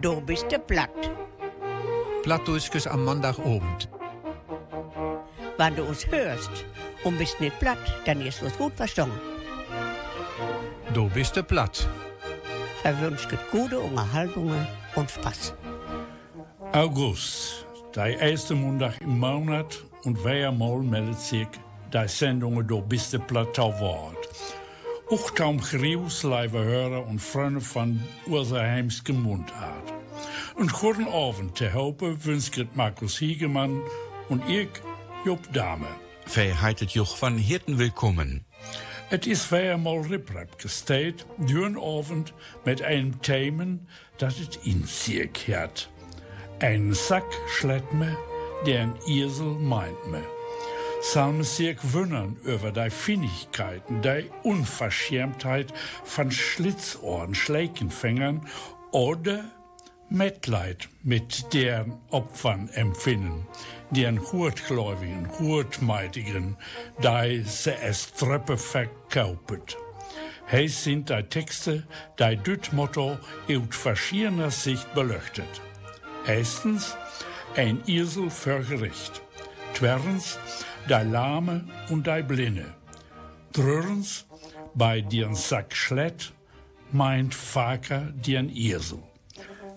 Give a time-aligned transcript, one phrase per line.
[0.00, 1.10] du bist du platt.
[2.22, 3.88] Plattdeutsches am Montagabend.
[5.56, 6.64] Wenn du uns hörst
[7.04, 9.18] und bist nicht platt, dann ist uns gut verstanden.
[10.94, 11.88] Du bist du platt.
[12.82, 15.54] Verwünscht gute Unterhaltungen und Spaß.
[16.72, 21.48] August, der erste Montag im Monat und wer mal meldet sich
[21.92, 24.28] die Sendungen door bist du platt Wort.
[25.10, 29.97] Auch kaum Grius, lieve Hörer und Freunde von unserer heimschen Mundart.
[30.58, 33.80] Einen guten Abend zu helfen wünscht Markus Hiegemann
[34.28, 34.68] und ich,
[35.24, 35.86] Job Dame.
[36.26, 38.44] Verheitet Joch van Hirten willkommen.
[39.08, 41.26] Het is weer mal Riprap gesteed,
[41.76, 45.88] Abend mit einem Themen, dat het inziek hat.
[46.58, 48.16] Ein Sack schlägt me,
[48.66, 50.22] der ein Esel meint me.
[51.02, 58.44] Salme sich wundern über die Findigkeiten, die Unverschämtheit von Schlitzohren, Schleikenfängern
[58.90, 59.44] oder
[60.10, 63.46] Mitleid mit deren Opfern empfinden,
[63.90, 66.56] deren Hurtgläubigen, Hurtmeitigen,
[66.98, 69.76] die se es Treppe verkaupet.
[70.50, 71.86] Heis sind die Texte,
[72.18, 75.60] die düt Motto aus verschiedener Sicht beleuchtet.
[76.26, 76.96] Erstens,
[77.54, 79.20] ein Esel für Gericht.
[79.74, 80.38] Zweitens,
[80.88, 82.74] die Lahme und die Blinde.
[83.52, 84.26] Drittens,
[84.74, 86.32] bei deren Sack Schlett
[86.92, 89.02] meint Vaker deren Esel.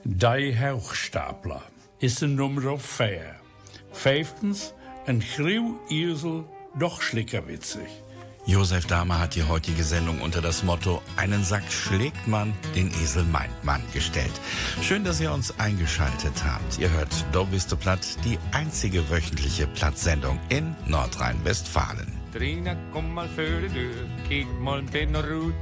[0.03, 1.61] Die Hochstapler
[1.99, 3.35] ist ein Nummer vier.
[3.91, 4.73] Fünftens,
[5.05, 6.43] ein Griu-Esel,
[6.79, 7.87] doch schlickerwitzig.
[8.47, 13.23] Josef Dahmer hat die heutige Sendung unter das Motto Einen Sack schlägt man, den Esel
[13.25, 14.31] meint man gestellt.
[14.81, 16.79] Schön, dass ihr uns eingeschaltet habt.
[16.79, 22.11] Ihr hört Do bist du platt, die einzige wöchentliche Plattsendung in Nordrhein-Westfalen.
[22.33, 25.53] Trina, komm mal für die Tür, kiek mal den Rut.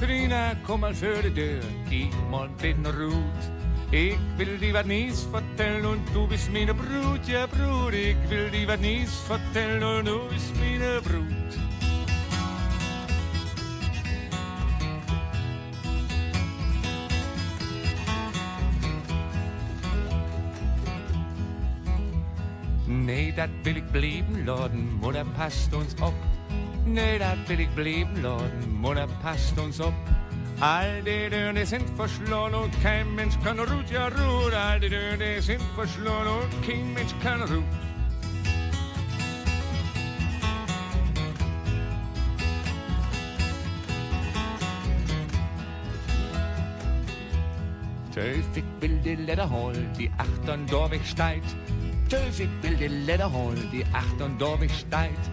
[0.00, 3.57] Trina, komm mal für die Tür, kiek mal den Rut.
[3.90, 7.94] Ich will dir was nies vertellen und du bist meine Brut, ja Brut.
[7.94, 11.58] Ich will dir was nies vertellen und du bist meine Brut.
[22.86, 26.12] Nee, dat will ich blieben, Lorden, Mutter passt uns op.
[26.84, 29.94] Nee, dat will ich blieben, Lorden, Mutter passt uns op.
[30.60, 34.52] All die Dörner sind verschlossen und kein Mensch kann Rut, ja Rut.
[34.52, 37.62] All die Dörner sind verschlossen und kein Mensch kann Rut.
[48.12, 51.54] Töfig will die Leder holen, die Achtern Dorwig steigt.
[52.10, 55.30] Töfig will die Leder holen, die Achtern Dorwig steigt.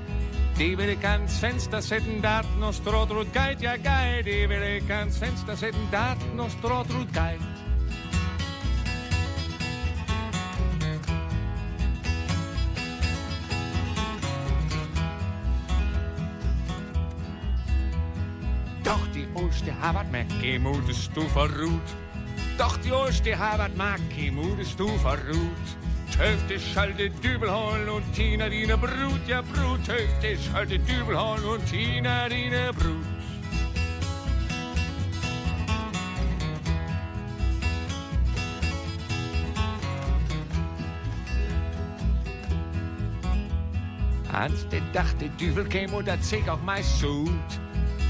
[0.57, 4.23] Die will ich ans Fenster setzen, dat noch Strotrut geit, ja geil.
[4.23, 7.41] Die will ich ans Fenster setzen, dat noch Strotrut geit.
[18.83, 21.89] Doch die Oste Harvard Mackie mutest du verruht.
[22.57, 25.84] Doch die Oste Harvard Mackie mutest du verruht.
[26.17, 29.85] Hälfte schalte Dübelhorn und Tina Dine Brut, ja Brut.
[29.87, 33.05] Hälfte schalte Dübelhorn und Tina Dine Brut.
[44.31, 47.29] Hans, der dachte, Dübel käme und zäh auf mein Sud.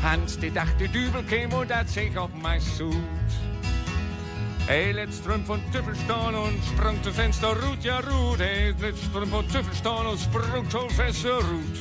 [0.03, 2.95] Hans, der dachte, Dübel käme und zäh auf mein Sud.
[4.67, 8.39] Hij let strøm von Tüffelstein und sprang zum Fenster, Rut, ja Rut.
[8.39, 11.77] Hij let strøm von Tüffelstein und sprang zum Fenster, Rut.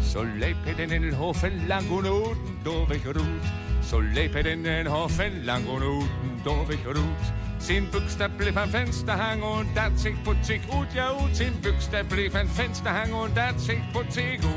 [0.00, 3.48] Så løp den en hofen lang og uten dårlig rot.
[3.82, 7.43] Så løp den en hofen lang og uten dårlig rot.
[7.66, 11.62] Büchster blieb ein Fensterhang und dat sich putzig gut, ja gut.
[11.62, 14.50] Büchster blieb ein Fensterhang und dat sich putzig gut.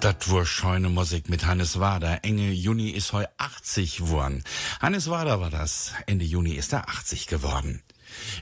[0.00, 2.24] Dat war scheune Musik mit Hannes Wader.
[2.24, 4.42] Enge Juni ist heu 80 geworden.
[4.80, 5.92] Hannes Wader war das.
[6.06, 7.82] Ende Juni ist er 80 geworden.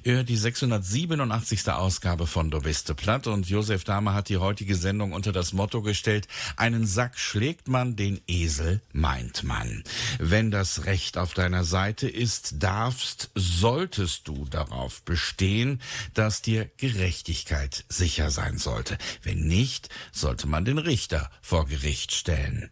[0.02, 1.68] Ihr hört die 687.
[1.68, 5.82] Ausgabe von Do Beste Platt und Josef Dahmer hat die heutige Sendung unter das Motto
[5.82, 9.82] gestellt, einen Sack schlägt man, den Esel meint man.
[10.18, 15.80] Wenn das Recht auf deiner Seite ist, darfst, solltest du darauf bestehen,
[16.14, 18.98] dass dir Gerechtigkeit sicher sein sollte.
[19.22, 22.70] Wenn nicht, sollte man den Richter vor Gericht stellen.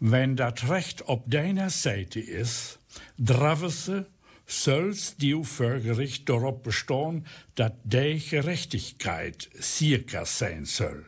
[0.00, 2.78] Wenn dat Recht op deiner Seite is,
[3.18, 4.06] dravese
[4.46, 11.06] sollst du vor Gericht darauf bestehen, dass die Gerechtigkeit circa sein soll.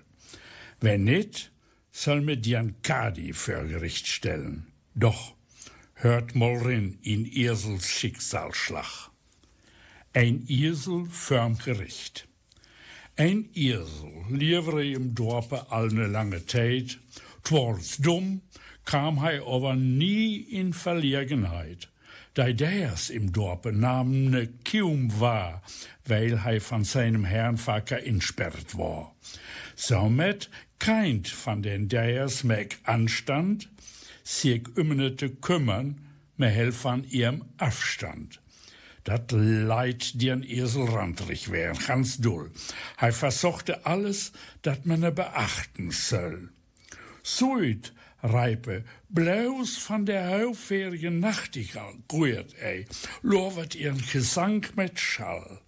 [0.81, 1.53] Wenn nicht,
[1.91, 4.67] soll mir dir ein Kadi vor Gericht stellen.
[4.95, 5.35] Doch
[5.95, 9.11] hört mal in Esels Schicksalsschlag.
[10.13, 12.29] Ein Esel vorm Gericht.
[13.17, 16.99] Ein Esel liefere im Dorpe all ne lange Zeit.
[17.43, 18.43] Twar's dumm,
[18.85, 21.89] kam hij aber nie in Verlegenheit.
[22.37, 25.63] Da ders im Dorpe nahmen ne Kium war,
[26.05, 29.15] weil hij von seinem Herrn Vater insperrt war.
[29.75, 33.71] Somit keint von den ders meg Anstand,
[34.23, 36.03] sich ümmete kümmern,
[36.37, 38.43] me helfen ihrem Abstand.
[39.05, 42.51] Dat leid dir ein Esel randrig wären, ganz dull.
[42.99, 46.51] Hij versuchte alles, dat man er beachten soll.
[47.23, 52.87] Suit Reipe, bloos van der huilverige nachtigall groeit ei,
[53.23, 55.61] lovert ihren Gesang met Schall.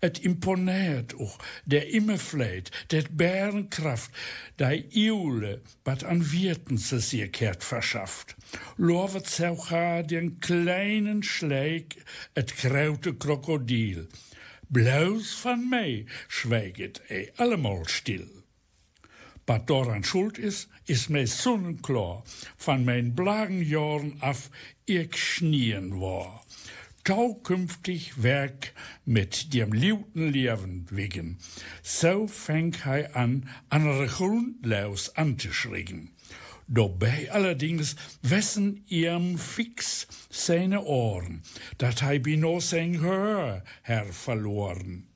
[0.00, 4.10] Het imponeert auch der Immefleet, der Bärenkraft,
[4.58, 8.36] der Iule, wat an Wirten se sie kehrt verschafft.
[8.76, 11.96] Lovert sogar den kleinen Schleik,
[12.34, 14.06] het kraute Krokodil.
[14.68, 18.39] Bloos van mij schweiget ei allemal still.
[19.50, 22.22] Wat daran schuld is, is mij sonnenklar.
[22.56, 24.48] Van mijn Blagenjahren af
[24.84, 26.42] ik schnien war.
[27.02, 31.38] Taukünftig werk mit dem liuten Leben wegen.
[31.82, 36.10] So fängt hij an, andere Grundlaus anzuschriegen.
[36.66, 41.42] Dabei allerdings wessen ihrem fix seine Ohren,
[41.76, 45.09] dat hij bino sein Gehör her verloren.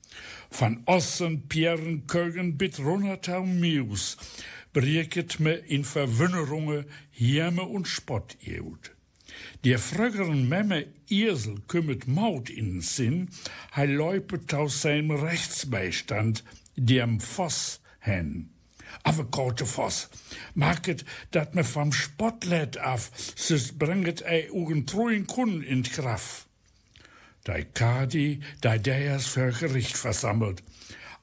[0.56, 4.16] Van Ossen, Pierren, Kögen bit Runnertau Mius,
[4.72, 8.92] brieket me in Verwünnerunge, Hirme und Spott eut.
[9.64, 13.30] Der früheren Memme Irsel kümmert Maut in Sinn,
[13.74, 16.44] hei läupet aus seinem Rechtsbeistand,
[16.76, 18.50] dem Voss hen.
[19.02, 20.08] Aber grote Voss,
[20.54, 26.46] market dat me vom Spotlet af, sus bringet ei ugen truien Kunden in Kraft.
[27.44, 30.62] Dei Kadi, dei Deiers für Gericht versammelt.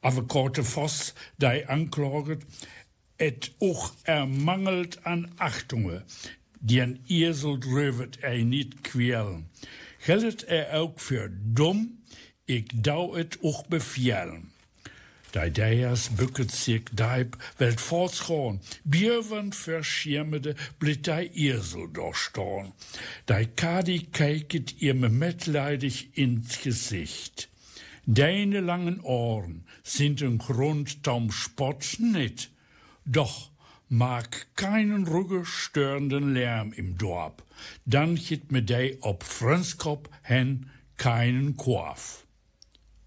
[0.02, 2.46] Aber grote Voss, dei anklaget,
[3.18, 6.04] et auch ermangelt an Achtunge,
[6.60, 9.50] die an Esel drövet er nicht quälen.
[10.06, 12.00] Geldet er auch für dumm,
[12.46, 14.51] ich dau et auch befehlen.
[15.32, 22.74] Bücket sich deib, welt fortschorn, bierwand verschirmede, blit dei Esel durchstorn.
[23.26, 27.50] Dei Kadi keiket ihr me mitleidig ins Gesicht.
[28.06, 32.50] Deine langen Ohren sind ein Grund zum Spott nit,
[33.06, 33.52] doch
[33.90, 37.34] mag keinen Rügge störenden Lärm im Dorf,
[37.86, 42.26] dann hit me dei ob Frönskop hen keinen Korf.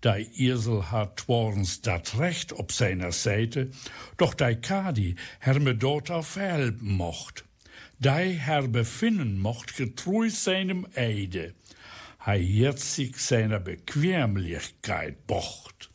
[0.05, 3.71] Dei Esel hat tworens dat Recht op seiner Seite,
[4.19, 7.45] doch dei Kadi her me dort auf helpen mocht.
[7.99, 11.55] Dei her befinden mocht getreu seinem Eide.
[12.19, 15.91] Hij jetzt sich seiner Bequemlichkeit bocht.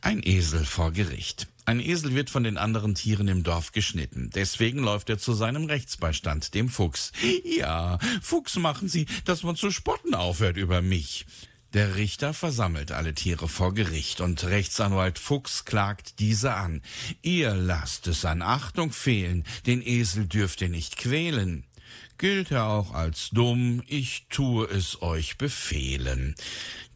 [0.00, 1.46] Ein Esel vor Gericht.
[1.66, 4.30] Ein Esel wird von den anderen Tieren im Dorf geschnitten.
[4.34, 7.12] Deswegen läuft er zu seinem Rechtsbeistand, dem Fuchs.
[7.44, 11.26] Ja, Fuchs machen Sie, dass man zu spotten aufhört über mich.
[11.72, 16.82] Der Richter versammelt alle Tiere vor Gericht und Rechtsanwalt Fuchs klagt diese an.
[17.22, 21.64] Ihr lasst es an Achtung fehlen, den Esel dürft ihr nicht quälen.
[22.18, 26.34] Gilt er auch als dumm, ich tue es euch befehlen.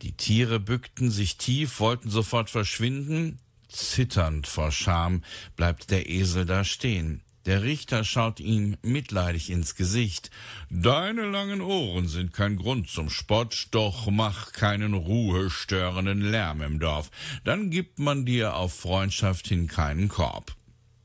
[0.02, 3.38] Die Tiere bückten sich tief, wollten sofort verschwinden.
[3.68, 5.22] Zitternd vor Scham
[5.56, 7.23] bleibt der Esel da stehen.
[7.46, 10.30] Der Richter schaut ihm mitleidig ins Gesicht.
[10.70, 17.10] Deine langen Ohren sind kein Grund zum Spott, doch mach keinen ruhestörenden Lärm im Dorf.
[17.44, 20.54] Dann gibt man dir auf Freundschaft hin keinen Korb.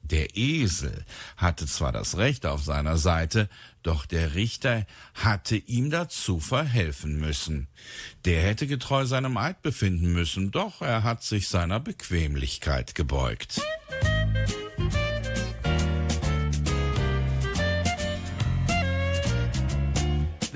[0.10, 1.06] Der Esel
[1.38, 3.48] hatte zwar das Recht auf seiner Seite,
[3.84, 7.68] doch der Richter hatte ihm dazu verhelfen müssen.
[8.26, 13.62] Der hätte getreu seinem Eid befinden müssen, doch er hat sich seiner Bequemlichkeit gebeugt.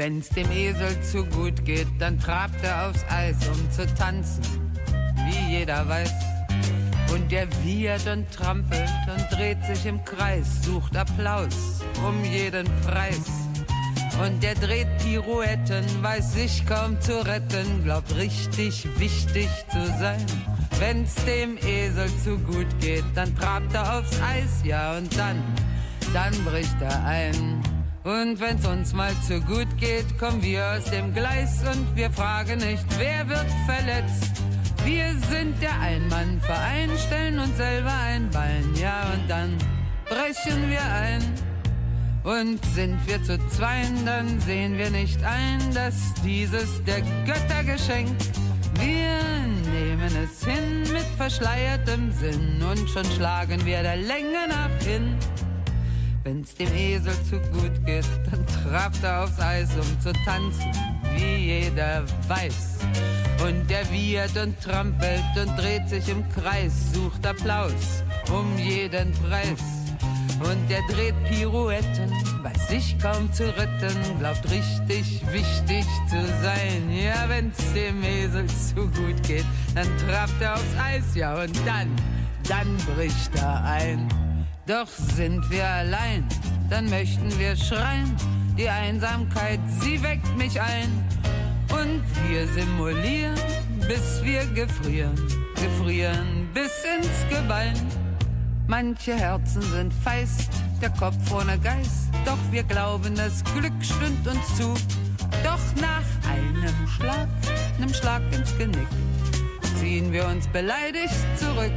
[0.03, 4.43] Wenn's dem Esel zu gut geht, dann trabt er aufs Eis, um zu tanzen,
[5.25, 6.12] wie jeder weiß.
[7.13, 13.31] Und er wiehert und trampelt und dreht sich im Kreis, sucht Applaus um jeden Preis.
[14.22, 20.25] Und er dreht Pirouetten, weiß sich kaum zu retten, glaubt richtig wichtig zu sein.
[20.79, 25.41] Wenn's dem Esel zu gut geht, dann trabt er aufs Eis, ja und dann,
[26.13, 27.63] dann bricht er ein.
[28.03, 32.60] Und wenn's uns mal zu gut geht, kommen wir aus dem Gleis und wir fragen
[32.60, 34.32] nicht, wer wird verletzt.
[34.86, 39.58] Wir sind der Einmannverein, stellen uns selber ein Bein, ja und dann
[40.06, 41.22] brechen wir ein.
[42.24, 48.16] Und sind wir zu zweien, dann sehen wir nicht ein, dass dieses der Göttergeschenk.
[48.80, 49.20] Wir
[49.74, 55.18] nehmen es hin mit verschleiertem Sinn und schon schlagen wir der Länge nach hin.
[56.24, 60.72] Wenn's dem Esel zu gut geht, dann trabt er aufs Eis, um zu tanzen,
[61.15, 62.80] wie jeder weiß.
[63.46, 69.60] Und er wiehert und trampelt und dreht sich im Kreis, sucht Applaus um jeden Preis.
[70.39, 72.10] Und er dreht Pirouetten,
[72.42, 76.89] weiß sich kaum zu retten, glaubt richtig wichtig zu sein.
[76.89, 81.94] Ja, wenn's dem Esel zu gut geht, dann trabt er aufs Eis, ja, und dann,
[82.48, 84.33] dann bricht er ein.
[84.65, 86.25] Doch sind wir allein,
[86.70, 88.15] dann möchten wir schreien.
[88.58, 90.89] Die Einsamkeit, sie weckt mich ein.
[91.70, 93.36] Und wir simulieren,
[93.89, 95.15] bis wir gefrieren,
[95.55, 97.74] gefrieren bis ins Gebein.
[98.67, 100.50] Manche Herzen sind feist,
[100.82, 102.10] der Kopf ohne Geist.
[102.24, 104.74] Doch wir glauben, das Glück stünd uns zu.
[105.43, 107.27] Doch nach einem Schlag,
[107.77, 108.88] einem Schlag ins Genick,
[109.77, 111.74] ziehen wir uns beleidigt zurück.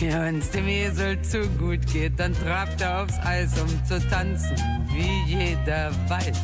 [0.00, 4.56] Ja, wenn's dem Esel zu gut geht, dann trabt er aufs Eis, um zu tanzen,
[4.92, 6.38] wie jeder weiß.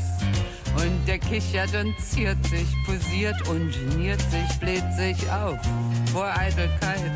[0.74, 5.56] Und der kichert und ziert sich, posiert und geniert sich, bläht sich auf
[6.12, 7.12] vor Eitelkeit.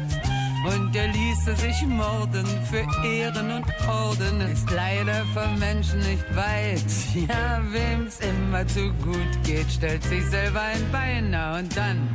[0.64, 7.28] Und er ließe sich morden für Ehren und Orden, ist leider vom Menschen nicht weit.
[7.28, 12.08] Ja, wem's immer zu gut geht, stellt sich selber ein Bein, und dann,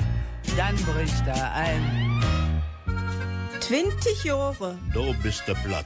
[0.56, 2.43] dann bricht er ein.
[3.68, 4.78] 20 Jahre.
[4.94, 5.86] Du bist der Blatt.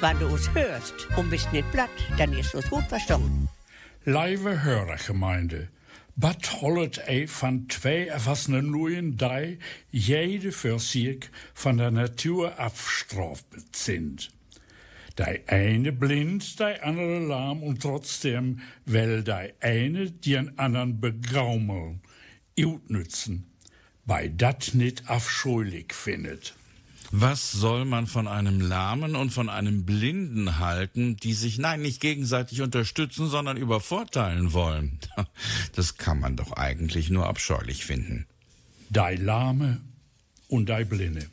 [0.00, 3.48] Wenn du uns hörst und bist nicht platt, dann ist es gut verstanden.
[4.04, 5.68] Lieve Hörergemeinde.
[6.14, 9.58] Bad hollet ei van twee erwachsenen Luien, die
[9.90, 14.30] jede für sich von der Natur abstraft sind.
[15.18, 22.00] Die eine blind, die andere lahm und trotzdem will die eine den anderen begraumeln,
[22.56, 23.50] utnützen,
[24.04, 26.54] bei dat nicht afscheulich findet.
[27.12, 32.00] Was soll man von einem Lahmen und von einem Blinden halten, die sich nein nicht
[32.00, 34.98] gegenseitig unterstützen, sondern übervorteilen wollen?
[35.74, 38.26] Das kann man doch eigentlich nur abscheulich finden.
[38.88, 39.80] Die Lahme
[40.48, 41.26] und die Blinde.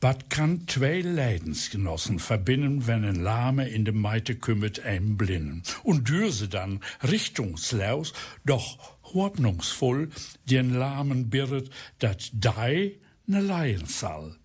[0.00, 6.08] Wat kann zwei Leidensgenossen verbinden, wenn ein Lahme in de Meite kümmert einem Blinden und
[6.08, 8.12] dürse dann richtungslos,
[8.44, 8.78] doch
[9.14, 10.10] hoffnungsvoll
[10.50, 14.36] den Lahmen birret, dat die ne leiden soll.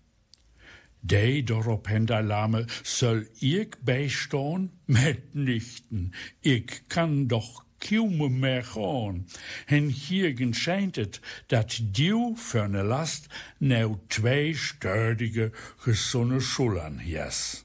[1.02, 4.70] Die dorop Lame soll ich beistehen?
[4.86, 9.26] Mitnichten, ich kann doch kaum mehr gehen.
[9.66, 13.28] En hier scheint het dat du für ne Last
[13.58, 17.64] nou zwei stördige, gesunde Schulern hies.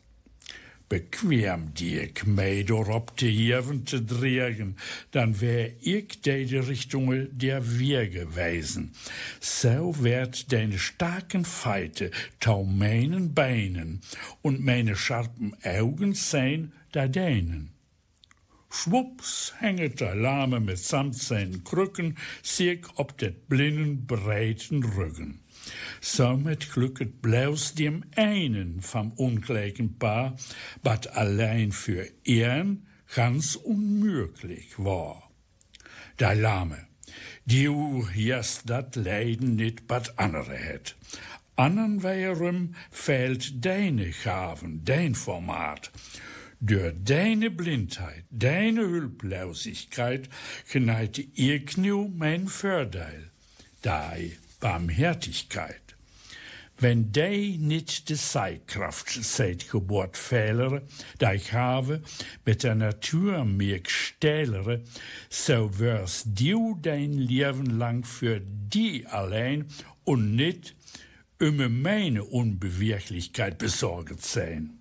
[0.89, 4.77] Bequem dich, mei dorop te Jeven te drehen,
[5.11, 8.93] dann wär ich de Richtung der Wege weisen.
[9.41, 13.99] So werd deine starken Feite tau meinen Beinen
[14.41, 17.71] und meine scharfen Augen sein da deinen.
[18.69, 25.39] Schwupps hänget der Lame mit samt seinen Krücken sich ob det blinden breiten Rücken.
[26.01, 30.37] Somit glücket bloß dem einen vom ungleichen Paar,
[30.83, 35.29] wat allein für ihren ganz unmöglich war.
[36.19, 36.87] Der Lame,
[37.45, 40.95] du hast dat Leiden nicht, wat andere het.
[41.55, 45.91] Andern wiederum fehlt deine Gaven, dein Format.
[46.59, 50.29] Door deine Blindheit, deine Hulplosigkeit,
[50.71, 53.31] geneigte ihr knieuw mein Vorteil,
[53.83, 55.81] die Barmherzigkeit.
[56.79, 58.67] Wenn dei nicht de seit
[59.69, 60.83] Geburt fehlere,
[61.17, 62.03] da ich habe
[62.45, 64.83] mit der Natur mir stählere,
[65.29, 69.65] so wirst du dein Leben lang für die allein
[70.03, 70.75] und nicht
[71.39, 74.77] um meine Unbewirklichkeit besorgt sein.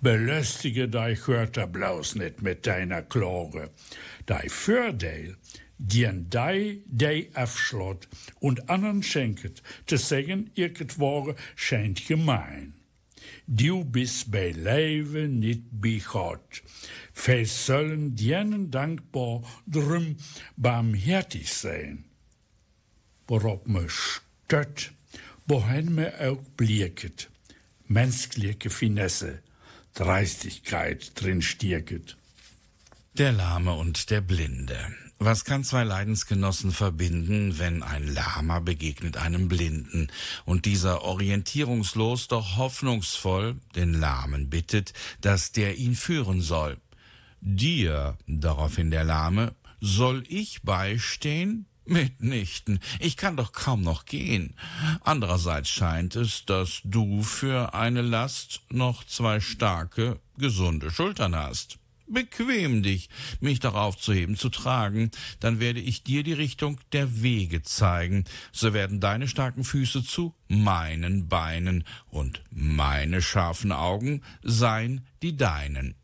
[0.00, 3.70] Belustige dei Hörter bloß nicht mit deiner Klage.
[4.26, 5.36] Dei Fördeel
[5.78, 8.08] dien dei dei afschlot
[8.40, 12.74] und anderen schenket, te sagen, irgend ware scheint gemein.
[13.46, 16.62] Du bist bei Leive nicht bei Gott.
[17.14, 20.16] Wir sollen dienen dankbar drum
[20.56, 22.04] barmherzig sein.
[23.28, 24.92] Worauf me stört,
[25.46, 27.30] wohin me auch blieket,
[27.86, 29.42] menschliche Finesse,
[29.94, 32.16] Dreistigkeit drin stierket.
[33.14, 34.94] Der Lahme und der Blinde.
[35.18, 40.08] Was kann zwei Leidensgenossen verbinden, wenn ein Lahmer begegnet einem Blinden
[40.44, 44.92] und dieser orientierungslos, doch hoffnungsvoll den Lahmen bittet,
[45.22, 46.76] dass der ihn führen soll?
[47.40, 51.66] Dir, daraufhin der Lahme, soll ich beistehen?
[51.86, 52.80] Mitnichten.
[52.98, 54.54] Ich kann doch kaum noch gehen.
[55.02, 61.78] Andererseits scheint es, dass du für eine Last noch zwei starke, gesunde Schultern hast.
[62.08, 63.08] Bequem dich,
[63.40, 65.10] mich darauf zu heben, zu tragen,
[65.40, 70.34] dann werde ich dir die Richtung der Wege zeigen, so werden deine starken Füße zu
[70.48, 75.96] meinen Beinen und meine scharfen Augen sein die deinen.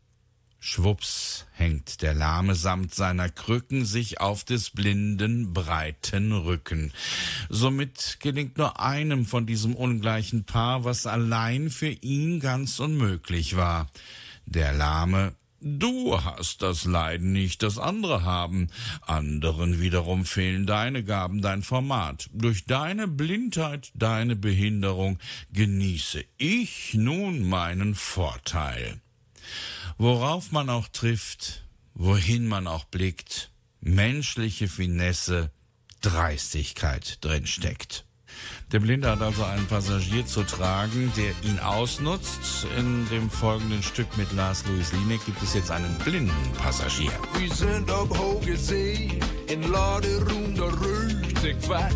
[0.65, 6.93] Schwups hängt der Lahme samt seiner Krücken sich auf des Blinden breiten Rücken.
[7.49, 13.89] Somit gelingt nur einem von diesem ungleichen Paar, was allein für ihn ganz unmöglich war.
[14.45, 18.67] Der Lahme Du hast das Leiden nicht, das andere haben.
[19.01, 22.29] Anderen wiederum fehlen deine Gaben, dein Format.
[22.33, 25.19] Durch deine Blindheit, deine Behinderung
[25.53, 28.99] genieße ich nun meinen Vorteil.
[29.97, 35.49] Worauf man auch trifft, wohin man auch blickt, menschliche Finesse,
[36.01, 38.05] Dreistigkeit drin steckt.
[38.73, 42.65] Der Blinde hat also einen Passagier zu tragen, der ihn ausnutzt.
[42.75, 47.11] In dem folgenden Stück mit Lars Louis Linek gibt es jetzt einen blinden Passagier.
[47.37, 51.95] Wir sind op hoge See, in Laderum, da rügt sich wat.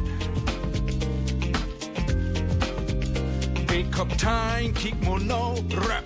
[3.68, 5.56] Der Kapitän kiek mo no
[5.88, 6.06] rap.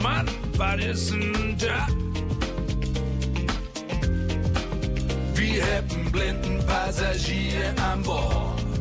[0.00, 1.88] Mann, was ist denn da?
[5.34, 8.73] Wir haben blinden Passagier an Bord.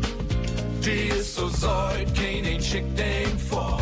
[0.85, 3.81] Die ist so säut, kein schickt den fort.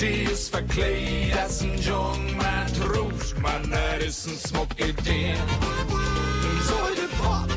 [0.00, 5.36] Die ist verkleidet als ein Jung Matros, man, das ist ein Smokedin.
[6.66, 7.48] Säute Pop,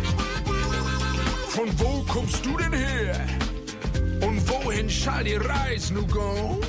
[1.47, 3.19] von wo kommst du denn her?
[4.21, 6.59] Und wohin schall die Reise nu go?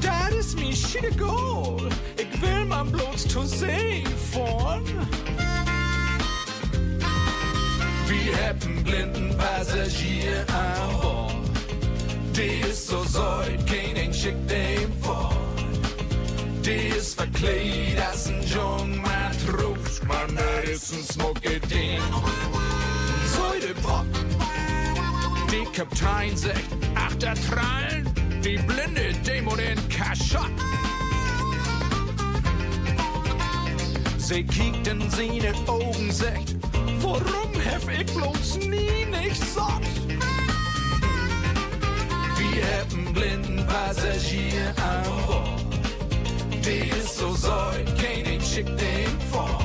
[0.00, 1.88] Das ist mi shit goal.
[2.16, 4.84] Ich will man bloß zu See fahren.
[8.08, 11.34] Wir haben blinden Passagier an Bord.
[12.36, 15.34] Die ist so säut, kein schickt den fort.
[16.64, 22.00] Die ist verkleidet als ein Jung Matros, man, das ist ein Smokedin.
[23.36, 24.04] Säute Pop,
[25.50, 26.64] die Kapitän sagt,
[26.94, 28.12] ach, da trallen
[28.44, 30.50] die blinde Demo den Kaschott.
[34.18, 36.55] Sie kiekt in seine Augen, sagt,
[37.02, 39.82] warum hef ich bloß nie nicht satt?
[42.38, 45.66] Wir haben blinden Passagier an Bord.
[46.64, 49.64] Die ist so säut, kein schickt den fort.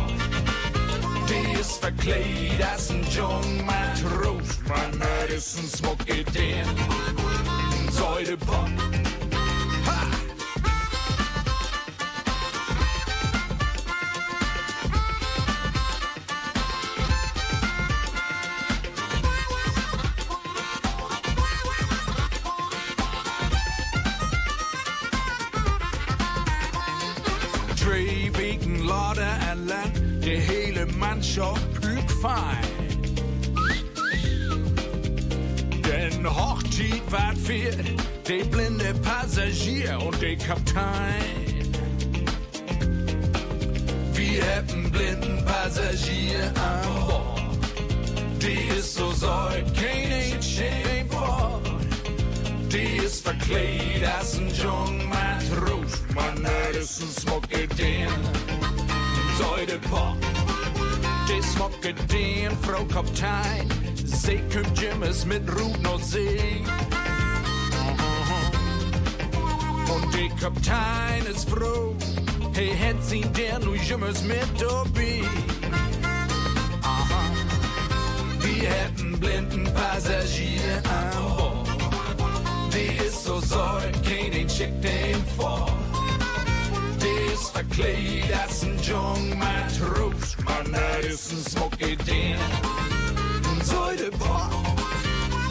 [1.29, 6.65] Die ist verkleidet als ein Jung Matros, man, das ist ein Smokedin.
[7.91, 8.37] Säute
[40.51, 41.63] Kapitän.
[44.13, 47.57] Wir haben blinden Passagier an Bord.
[48.41, 51.61] Die ist so säut, kein Schiff fort.
[52.69, 58.09] Die ist verkleidet als ein Jung Matros, man, das ist ein Smokedin.
[59.37, 60.17] Säute Pop,
[61.29, 63.69] die Smokedin, Frau Kapitän.
[64.03, 66.61] Sie kommt Jimmes mit Rut noch See.
[70.01, 71.95] Und der Kapitän ist froh,
[72.53, 75.21] hey, hat sie der nu Jimmes mit dabei.
[76.81, 77.21] Aha.
[78.39, 81.67] Wir hätten blinden Passagier an Bord.
[82.73, 85.71] Die ist so säut, kein schickt den fort.
[87.01, 92.37] Die ist verkleidet als ein Jung Matros, man, das ist ein Smokedin.
[93.63, 94.51] Säute Pop.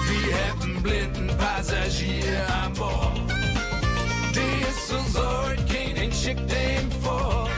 [0.08, 3.29] Wir hätten blinden Passagier an Bord.
[5.12, 7.50] Säut, kein schickt den fort.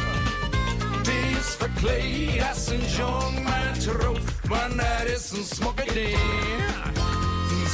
[1.07, 6.17] Die ist verkleidet als ein Jung Matros, man, das ist ein Smokedin.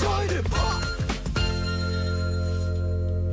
[0.01, 0.88] Säute Pop.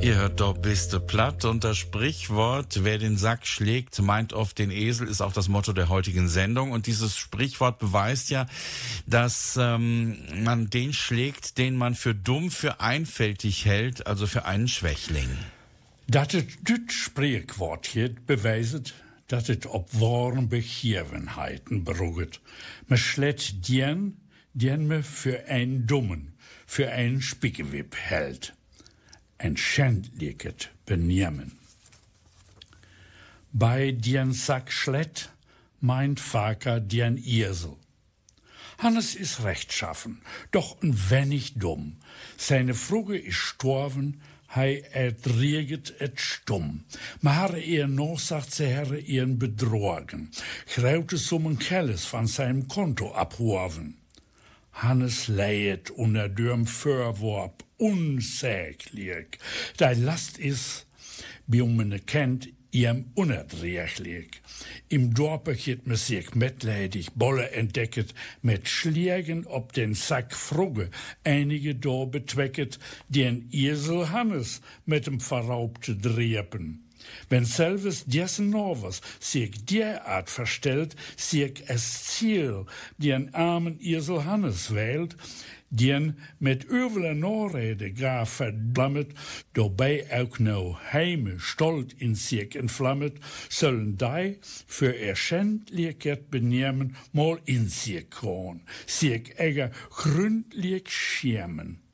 [0.00, 4.56] Ihr hört doch bist du platt und das Sprichwort, wer den Sack schlägt, meint oft
[4.58, 6.70] den Esel, ist auch das Motto der heutigen Sendung.
[6.70, 8.46] Und dieses Sprichwort beweist ja,
[9.06, 14.68] dass ähm, man den schlägt, den man für dumm, für einfältig hält, also für einen
[14.68, 15.28] Schwächling.
[16.06, 18.94] Dat het Sprichwort hier beweiset,
[19.26, 22.40] dat het op warme Begebenheiten beruht.
[22.86, 24.16] Man schlägt den,
[24.52, 26.34] den man für einen Dummen,
[26.66, 28.56] für einen Spickewip hält
[29.38, 31.58] ein schändliches Benehmen.
[33.52, 35.30] Bei dien Sack Schlett
[35.80, 37.76] meint Vater dien Irsel.
[38.78, 41.96] Hannes ist rechtschaffen, doch ein wenig dumm.
[42.36, 46.84] Seine Fruge ist storven, hei erdrieget et stumm.
[47.20, 50.30] Maar eer nog, sagt ze herre, ihren bedrogen.
[50.66, 53.96] Graute summen Kelles van seinem Konto abhoven.
[54.70, 59.38] Hannes leiet unter dürm Förworp unsäglich.
[59.76, 60.86] Dein Last is,
[61.46, 64.42] wie man kennt, ihrem unerträglich.
[64.88, 70.90] Im Dorpe het me sich mitleidig Bolle entdecket, mit Schlägen ob den Sack Frugge,
[71.24, 76.85] einige do betwecket, den Esel Hannes mit dem verraubte Drepen.
[77.28, 82.66] Wenn selbes dessen Novers sich derart verstellt, sich es Ziel,
[82.98, 85.16] den armen Esel Hannes wählt,
[85.70, 89.08] den met üveler Norrede gar verdammet,
[89.52, 97.40] dabei auch no heime stolt in sich entflammet, sollen die für ihr Schändlichkeit benehmen mal
[97.44, 101.85] in sich kron, sich eger gründlich schämen.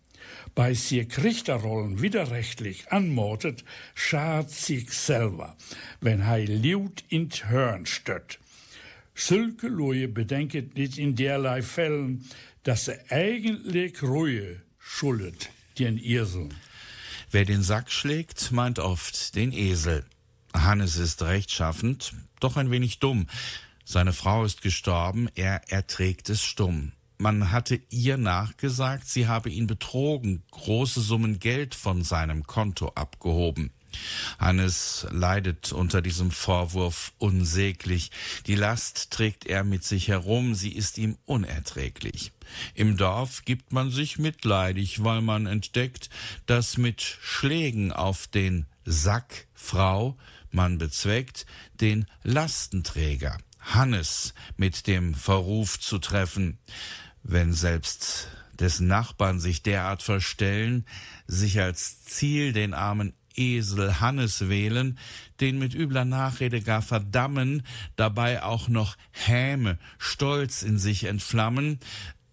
[0.55, 5.57] Bei sich Richterrollen widerrechtlich anmotet, schad sich selber,
[6.01, 8.39] wenn hei liut in Hörn stött.
[9.15, 12.29] Sülke Loje bedenket nicht in derlei Fällen,
[12.65, 16.51] dass er eigentlich Ruhe schuldet, den Esel.
[17.31, 20.05] Wer den Sack schlägt, meint oft den Esel.
[20.53, 23.27] Hannes ist rechtschaffend, doch ein wenig dumm.
[23.85, 26.93] Seine Frau ist gestorben, er erträgt es stumm.
[27.19, 33.71] Man hatte ihr nachgesagt, sie habe ihn betrogen, große Summen Geld von seinem Konto abgehoben.
[34.39, 38.11] Hannes leidet unter diesem Vorwurf unsäglich.
[38.47, 42.33] Die Last trägt er mit sich herum, sie ist ihm unerträglich.
[42.75, 46.11] Im Dorf gibt man sich mitleidig, weil man entdeckt,
[46.47, 50.17] dass mit Schlägen auf den Sack Frau
[50.51, 51.47] man bezweckt,
[51.81, 56.59] den Lastenträger Hannes mit dem Verruf zu treffen.
[57.23, 60.85] Wenn selbst dessen Nachbarn sich derart verstellen,
[61.27, 64.99] sich als Ziel den armen Esel Hannes wählen,
[65.41, 67.63] den mit übler Nachrede gar verdammen,
[67.97, 71.79] dabei auch noch Häme, Stolz in sich entflammen,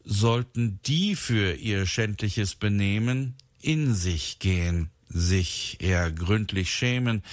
[0.03, 7.23] sollten die für ihr schändliches Benehmen in sich gehen, sich eher gründlich schämen,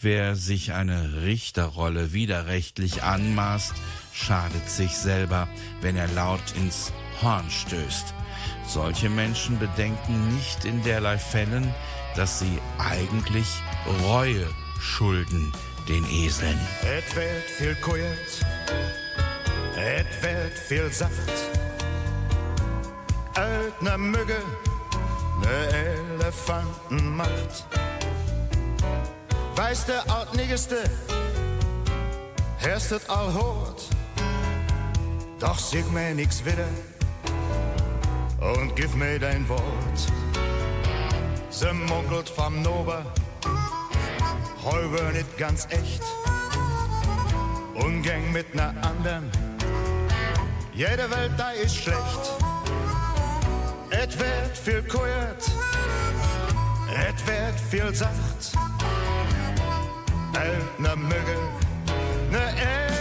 [0.00, 3.74] wer sich eine Richterrolle widerrechtlich anmaßt,
[4.12, 5.48] schadet sich selber,
[5.80, 8.14] wenn er laut ins Horn stößt.
[8.66, 11.72] Solche Menschen bedenken nicht in derlei Fällen,
[12.14, 13.46] dass sie eigentlich
[14.04, 14.46] Reue
[14.80, 15.52] schulden
[15.88, 16.58] den Eseln.
[16.82, 18.46] Et wird viel kujert,
[19.76, 21.30] et wird viel Saft.
[23.34, 24.42] Uit ne Mugge,
[25.40, 25.68] ne
[26.18, 27.66] Elefantenmacht.
[29.56, 30.82] Weiß der Altnigeste,
[32.58, 33.82] herst het al hoort.
[35.38, 36.68] Doch sag mir nix wieder
[38.38, 40.12] und gib mir dein Wort.
[41.50, 43.02] Ze munkelt vom Nober,
[44.64, 46.02] heu nicht ganz echt.
[47.74, 49.30] Und gang mit ner anderen,
[50.72, 52.55] jede Welt da ist schlecht.
[53.90, 55.42] Et wird viel kuert,
[56.90, 58.52] et wird viel sacht.
[60.34, 61.38] Ält ne Mügge,
[62.30, 62.95] ne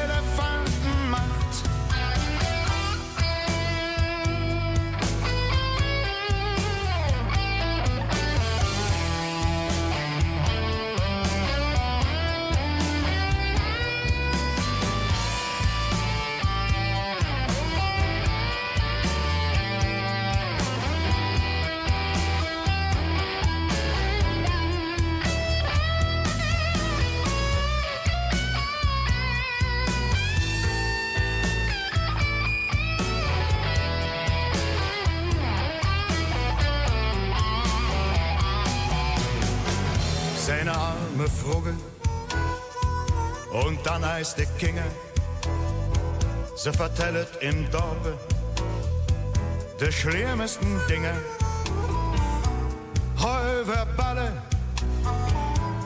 [44.24, 44.92] de Kinger,
[46.56, 48.14] ze vertellet im Dorpe
[49.78, 51.14] de schlimmsten Dinge.
[53.16, 53.66] Heu
[53.98, 54.32] Balle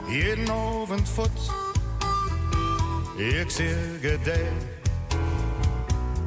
[0.07, 1.31] jeden Abend fort.
[3.17, 4.51] Ich sage dir,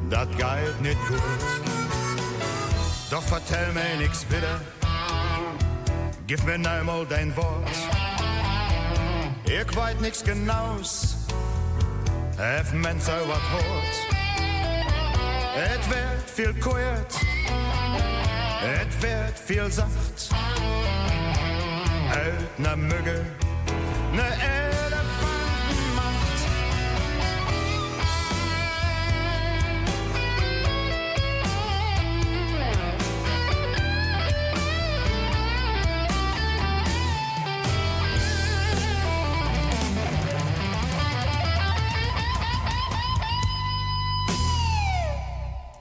[0.09, 1.21] das geht nicht gut.
[3.09, 4.59] Doch vertell mir nix bitte,
[6.27, 7.69] gib mir einmal dein Wort.
[9.45, 11.15] Ich weiß nix genaus,
[12.43, 14.07] hef men so wat hoort.
[15.55, 17.19] Het werd viel kwijt,
[18.63, 20.29] het werd viel zacht.
[22.11, 23.25] Uit naar muggen,
[24.11, 24.62] naar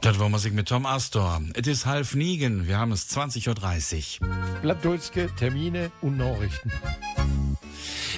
[0.03, 1.41] Das war Musik mit Tom Astor.
[1.55, 2.67] Es ist halb niegen.
[2.67, 4.29] Wir haben es 20.30 Uhr.
[4.61, 6.73] Blattdeutsche Termine und Nachrichten.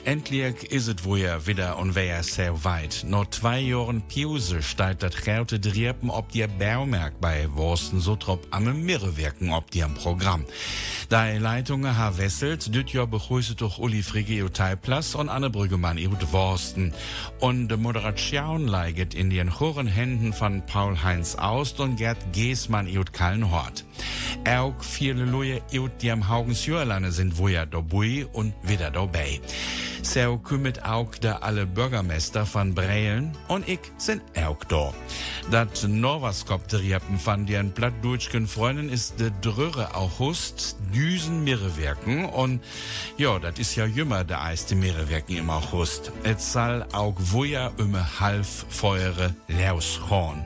[0.05, 3.07] Endlich ist es wohl wieder und wer sehr weit.
[3.09, 8.65] Noch zwei Jahren Pause steigt das Gerte Driepen ob die Baumerk bei Worsten Sotrop am
[8.85, 10.45] Mirrewirken ob die am Programm.
[11.09, 14.05] Da Leitungen ha wesselt, düt Jahr begrüßet doch Uli
[14.43, 16.93] und Teilplatz und Anne Brüggemann ihut Worsten.
[17.41, 22.89] Und de Moderation leiget in den hohen Händen von Paul Heinz Aust und Gerd Geßmann
[22.89, 23.87] ihut Kallenhort.
[24.47, 29.41] Auch viele Luje ihut die am Haugens Jörlane sind wo ja dobui und wieder dabei.
[30.05, 34.93] So kümmert auch der alle Bürgermeister von Brelen und ich sind auch da.
[35.51, 42.63] Dat Norwaskopteriepen von den plattdeutschen Freunden ist de Dröre August Düsen Mirrewerken und
[43.17, 46.13] ja, das ist ja jümmer der erste Mirrewerken im August.
[46.23, 50.45] Es soll auch woja immer half feuere Lauschhorn.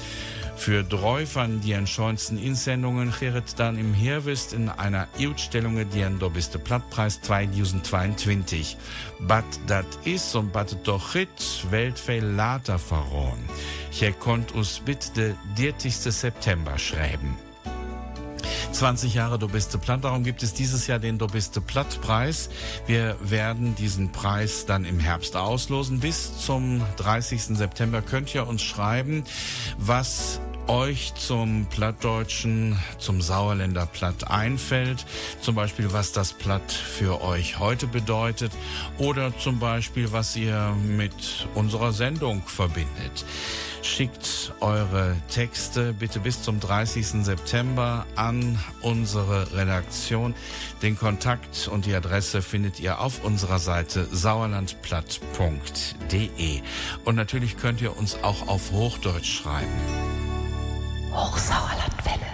[0.61, 6.18] Für Dräufern, die an schönsten Insendungen cheret dann im Herwist in einer Ausstellung, die an
[6.18, 8.77] dobiste Plattpreis 2022.
[9.20, 13.38] Bat dat is und bat doch hit weltveil later verrohen.
[13.90, 15.94] Hier konnt us bitte de 30.
[15.94, 17.38] September schreiben.
[18.73, 20.05] 20 Jahre Du bist platt.
[20.05, 22.51] Darum gibt es dieses Jahr den Du bist platt Preis.
[22.87, 26.01] Wir werden diesen Preis dann im Herbst auslosen.
[26.01, 27.57] Bis zum 30.
[27.57, 29.25] September könnt ihr uns schreiben,
[29.79, 35.05] was euch zum Plattdeutschen, zum Sauerländer Platt einfällt.
[35.40, 38.53] Zum Beispiel, was das Platt für euch heute bedeutet
[38.99, 43.25] oder zum Beispiel, was ihr mit unserer Sendung verbindet.
[43.83, 47.25] Schickt eure Texte bitte bis zum 30.
[47.25, 50.35] September an unsere Redaktion.
[50.83, 56.61] Den Kontakt und die Adresse findet ihr auf unserer Seite sauerlandplatt.de.
[57.05, 60.30] Und natürlich könnt ihr uns auch auf Hochdeutsch schreiben.
[61.12, 62.27] Hochsauerlandwelle.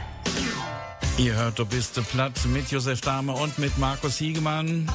[1.18, 4.90] Ihr hört, du bist platt mit Josef Dahme und mit Markus Hiegemann.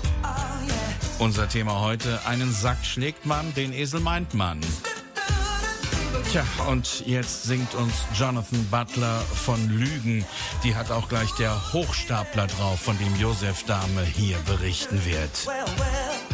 [1.19, 4.59] Unser Thema heute, einen Sack schlägt man, den Esel meint man.
[6.31, 10.25] Tja, und jetzt singt uns Jonathan Butler von Lügen.
[10.63, 15.45] Die hat auch gleich der Hochstapler drauf, von dem Josef Dahme hier berichten wird.
[15.45, 16.30] Well, well,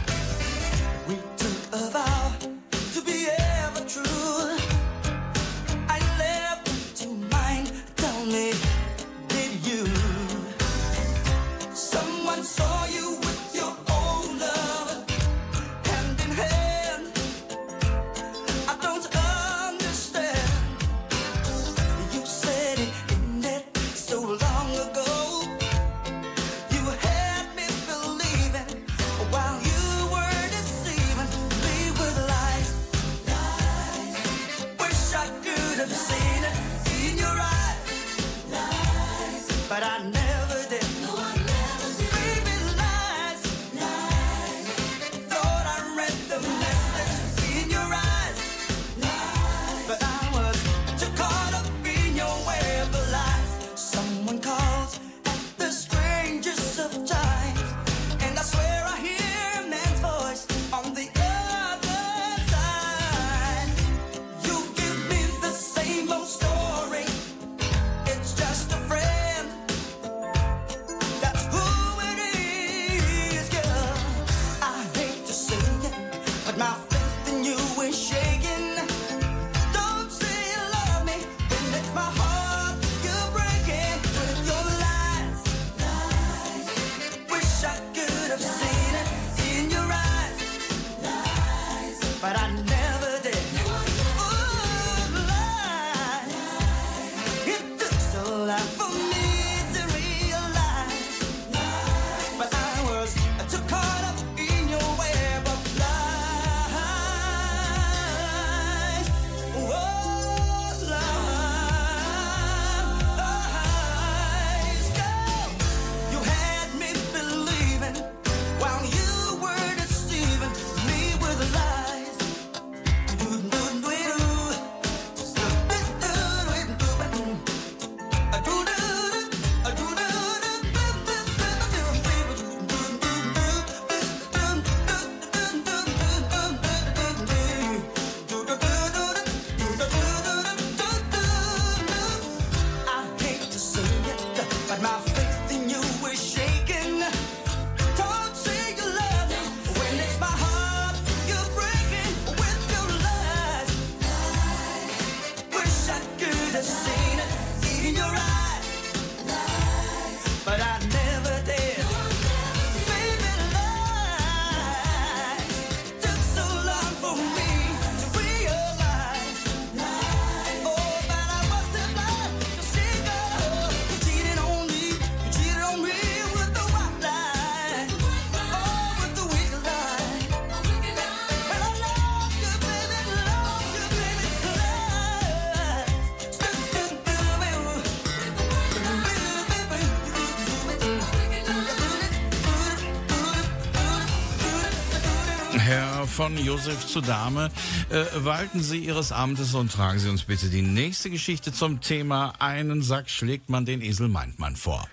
[196.28, 197.50] von Josef zu Dame,
[197.90, 202.34] äh, walten Sie Ihres Amtes und tragen Sie uns bitte die nächste Geschichte zum Thema
[202.40, 204.86] Einen Sack schlägt man, den Esel meint man vor.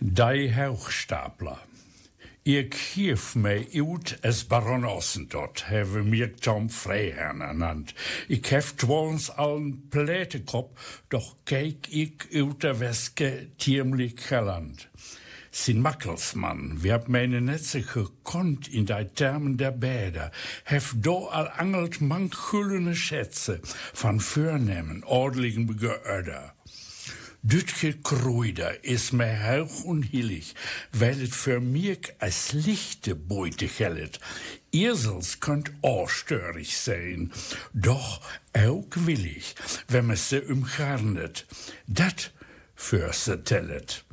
[0.00, 1.58] Die Hochstapler.
[2.42, 7.92] Ik geef mij uit als baron Ossendot, hebben mir Tom Freiherrn ernannt.
[8.28, 14.88] Ik heb twons al een Plätekop, doch kijk ik uit der Weske tiemlich geland.
[15.50, 20.30] Sin Mackelsmann, wir hab meine Netze gekonnt in die Thermen der Bäder,
[20.64, 23.60] hef do al angelt manch güllene Schätze
[23.94, 26.54] van Vornehmen, ordentlichen Geöder.
[27.40, 30.54] Dütke Kruider is mij hoog und hillig,
[30.92, 34.18] weil het für mich als lichte Beute gellet.
[34.72, 37.32] Esels könnt auch störig sein,
[37.72, 38.20] doch
[38.52, 39.54] auch willig,
[39.86, 41.46] wenn man se umgarnet.
[41.86, 42.32] Dat
[42.74, 44.04] für se tellet.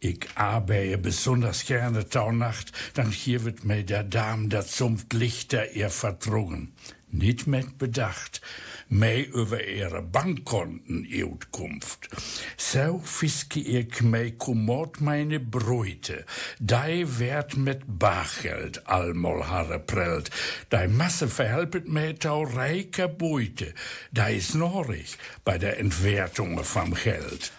[0.00, 5.90] Ich arbeite besonders gerne Taunacht, dann hier wird mir der Dam der Zunft Lichter ihr
[5.90, 6.72] vertrugen.
[7.10, 8.40] Nicht mit Bedacht,
[8.88, 12.08] mei über ihre Bankkonten Utkunft.
[12.56, 16.26] So fiske ich mei kommod meine Bräute,
[16.60, 20.30] dei werd mit Bargeld allmol harre prellt,
[20.70, 23.74] dei Masse verhelpet mei tau reiker Beute,
[24.12, 27.52] dei is norig bei der Entwertung vom Geld.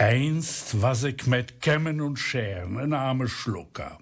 [0.00, 3.98] Einst was ich mit Kämmen und Scheren ein arme Schlucker.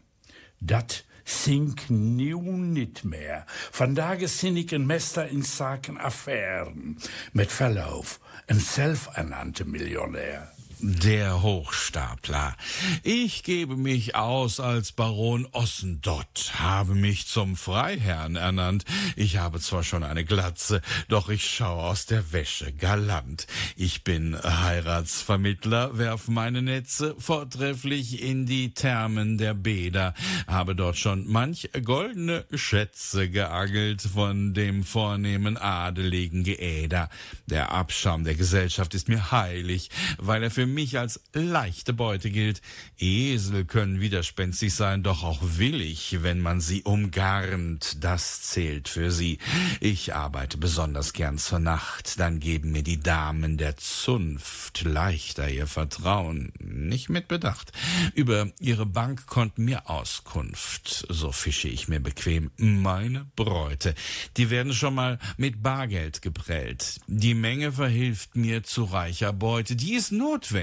[0.60, 3.44] Dat sink nieuw niet meer.
[3.70, 6.98] Vandaag zin ik een meester in zaken Affären.
[7.32, 10.55] Met verlauf, een zelfernannte Millionär.
[10.78, 12.54] Der Hochstapler.
[13.02, 18.84] Ich gebe mich aus als Baron Ossendott, habe mich zum Freiherrn ernannt.
[19.16, 23.46] Ich habe zwar schon eine Glatze, doch ich schaue aus der Wäsche galant.
[23.74, 30.12] Ich bin Heiratsvermittler, werf meine Netze vortrefflich in die Thermen der Bäder,
[30.46, 37.08] habe dort schon manch goldene Schätze geangelt von dem vornehmen adeligen Geäder.
[37.46, 42.60] Der Abschaum der Gesellschaft ist mir heilig, weil er für mich als leichte Beute gilt.
[42.98, 48.02] Esel können widerspenstig sein, doch auch willig, wenn man sie umgarnt.
[48.02, 49.38] Das zählt für sie.
[49.80, 55.66] Ich arbeite besonders gern zur Nacht, dann geben mir die Damen der Zunft leichter ihr
[55.66, 56.52] Vertrauen.
[56.58, 57.72] Nicht mit Bedacht.
[58.14, 61.06] Über ihre Bankkonten mir Auskunft.
[61.08, 63.94] So fische ich mir bequem meine Bräute.
[64.36, 67.00] Die werden schon mal mit Bargeld geprellt.
[67.06, 69.76] Die Menge verhilft mir zu reicher Beute.
[69.76, 70.55] Die ist notwendig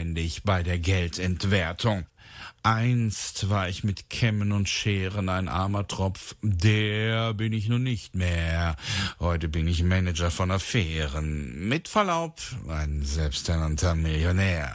[0.44, 2.06] bei der Geldentwertung.
[2.64, 8.16] Einst war ich mit Kämmen und Scheren ein armer Tropf, der bin ich nun nicht
[8.16, 8.76] mehr.
[9.20, 11.68] Heute bin ich Manager von Affären.
[11.68, 12.40] Mit Verlaub,
[12.70, 14.72] ein selbsternannter Millionär.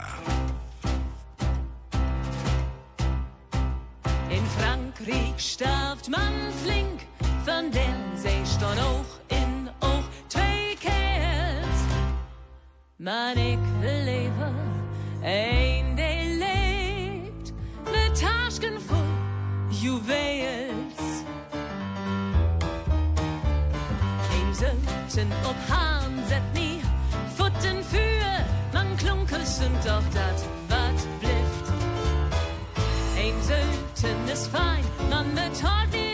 [4.29, 7.01] In Frankreich starft man flink,
[7.45, 11.81] den sich dan ook in oog twee kerels.
[12.97, 14.68] Maar ik wil leven,
[15.29, 17.53] een die leeft,
[17.83, 19.07] met tasken vol
[19.67, 21.23] juwels.
[24.31, 26.79] Een Söten op Haan zet nie,
[27.35, 31.67] voeten vuur, man klunkels sind doch dat wat blieft.
[33.17, 36.08] Ein Söten ist fein, man betalt mir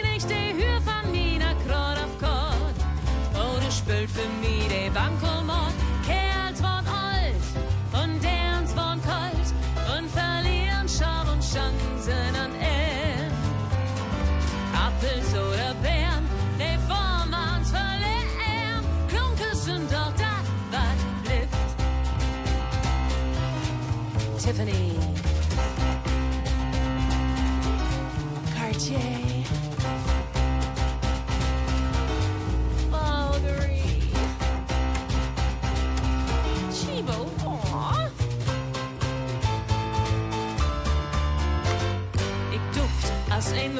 [12.06, 13.32] Chancen an er.
[14.74, 16.30] Appels oder Bären,
[16.60, 18.86] die vor man's verlieren.
[19.08, 21.49] Klunkes sind doch das, was blifft.
[24.38, 24.99] Tiffany.
[28.56, 29.35] Cartier.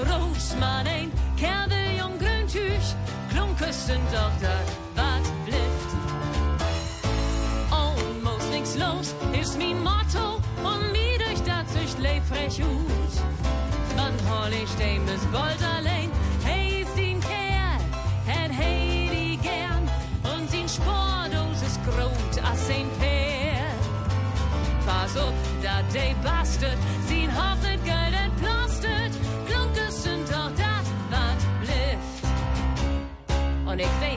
[0.10, 2.95] Een kerdeljong grüntuch.
[3.30, 5.89] Klunkes sind doch das, wat blift.
[7.70, 13.14] Almost nichts los ist mein Motto und mir durch das ich leb frech ut.
[13.95, 16.10] Wann hol ich dem bis bald allein?
[16.43, 17.82] Hey, ist den Kerl,
[18.26, 19.89] het hey die gern
[20.24, 23.66] und sin Spordos ist grot as ein Pär.
[24.86, 26.34] Pass auf, dat de bastard,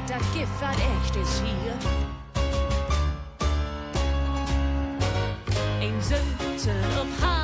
[0.09, 1.72] dat Gift wat echt ist hier.
[5.80, 7.38] Ein Söten op Haan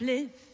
[0.00, 0.49] wat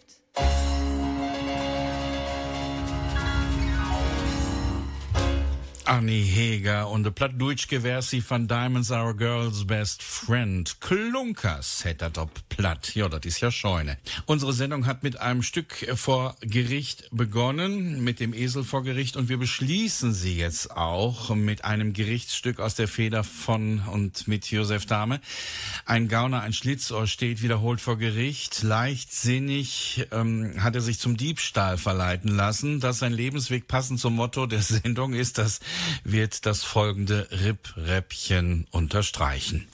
[5.97, 10.79] Annie Heger und de Plattdeutschke Versi von Diamonds Our Girl's Best Friend.
[10.83, 12.95] Klunkers hätte das ob platt.
[12.95, 13.97] Ja, das ist ja Scheune.
[14.27, 19.31] Unsere Sendung hat mit einem Stück vor Gericht begonnen, mit dem Esel vor Gericht und
[19.31, 24.85] wir beschließen sie jetzt auch mit einem Gerichtsstück aus der Feder von und mit Josef
[24.85, 25.23] Dahme.
[25.87, 28.63] Ein Gauner, ein Schlitzohr steht wiederholt vor Gericht.
[28.63, 32.81] Leichtsinnig ähm, hat er sich zum Diebstahl verleiten lassen.
[32.81, 35.61] Dass sein Lebensweg passend zum Motto der Sendung ist, das
[36.05, 39.69] wird das folgende Rippräppchen unterstreichen.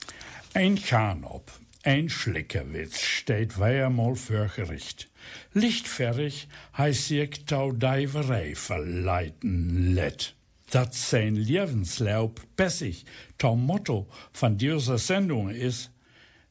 [0.53, 1.51] Ein Kanop,
[1.83, 5.09] ein Schlickerwitz steht weiermal für Gericht.
[5.53, 6.47] Lichtfertig
[6.77, 10.35] heißt sich tau Deiverei verleiten let.
[10.69, 13.05] Dat sein Lebenslauf bessig
[13.37, 15.91] tau Motto von dieser Sendung ist,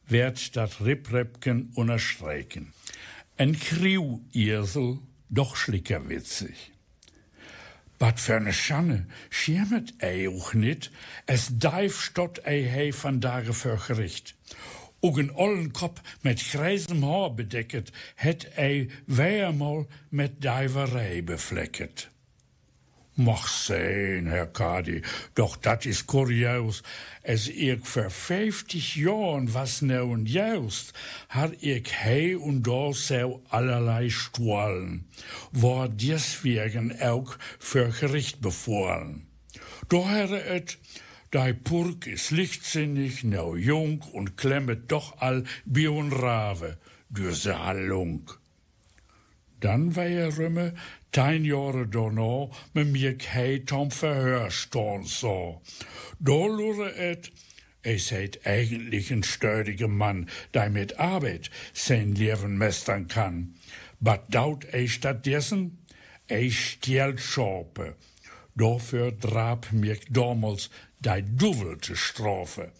[0.07, 2.73] wird dat Riprepken unterstreichen.
[3.37, 4.99] Ein Kriu-Irsel,
[5.29, 6.72] doch schlickerwitzig.
[8.03, 10.91] Wat für ne Schanne, schirmet ei auch nit,
[11.25, 14.35] es daif stott ei hei van Tage für Gericht.
[14.99, 22.09] Ook ollen kop met grijzem haar bedekt, het ei weermal met duiverij bevlekket.
[23.15, 25.01] Mag zijn, Herr Kadi,
[25.33, 26.83] doch dat is kurieus.
[27.25, 33.41] As ik voor vijftig Jahren was nou en juist, had ik hei und da so
[33.47, 35.07] allerlei Stuhlen,
[35.51, 39.27] war deswegen auch für Gericht befohlen.
[39.87, 40.77] Daher et,
[41.29, 46.77] dei Purk is lichtsinnig, nou jung und klemmet doch all un Rave,
[47.09, 48.42] düse Hallung.
[49.63, 50.73] Dan war er rümme,
[51.11, 55.61] tien jaren daarna, met mir keit om verhör staan so.
[56.19, 57.31] Da lure et,
[57.81, 63.55] er seid eigentlich ein stördiger Mann, der mit Arbeit sein Leben mestern kann.
[64.01, 65.77] But daut er stattdessen,
[66.49, 67.95] stiehlt Schorpe.
[68.55, 72.73] Dafür drab mir damals dei duvvelte Strafe.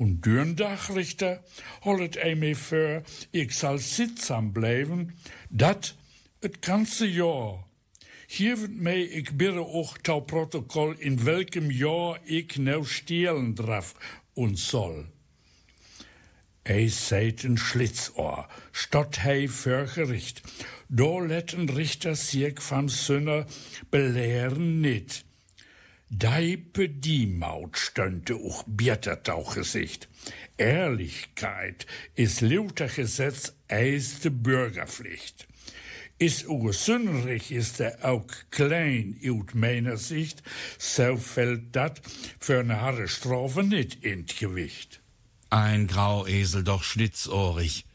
[0.00, 1.44] Und dürn Dachrichter
[1.84, 3.02] hollet ei mir für,
[3.32, 5.12] ich soll sittsam bleiben,
[5.50, 5.94] dat
[6.40, 7.66] het ganze Jahr.
[8.26, 13.94] Hier wird mei ik bitte auch tau Protokoll, in welchem Jahr ich nou stehlen draf
[14.34, 15.08] und soll.
[16.62, 20.42] Ei seid ein Schlitzohr, stott hei für Gericht.
[20.88, 23.46] Do letten Richter sich van Sünner
[23.90, 25.24] belehren nit.
[26.12, 30.08] Deipe die Maut stönte auch Biertertau Gesicht.
[30.56, 31.86] Ehrlichkeit
[32.16, 35.46] ist lauter Gesetz eiste Bürgerpflicht.
[36.18, 40.42] Is uw Sünrich ist er auch klein, ut meiner Sicht,
[40.78, 42.02] so fällt dat
[42.40, 45.00] für eine harte Strafe nicht in Gewicht.
[45.48, 47.86] Ein Grauesel, doch schlitzohrig.